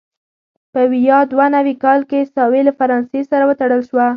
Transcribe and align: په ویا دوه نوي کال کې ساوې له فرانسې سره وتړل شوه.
په 0.73 0.81
ویا 0.91 1.19
دوه 1.31 1.45
نوي 1.55 1.75
کال 1.83 1.99
کې 2.09 2.29
ساوې 2.33 2.61
له 2.67 2.73
فرانسې 2.79 3.21
سره 3.31 3.43
وتړل 3.49 3.81
شوه. 3.89 4.07